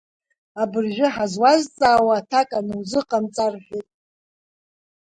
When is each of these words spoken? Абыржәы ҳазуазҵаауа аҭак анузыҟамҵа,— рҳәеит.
Абыржәы 0.61 1.07
ҳазуазҵаауа 1.15 2.15
аҭак 2.19 2.49
анузыҟамҵа,— 2.57 3.45
рҳәеит. 3.53 3.87